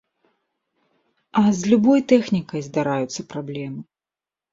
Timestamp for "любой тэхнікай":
1.73-2.61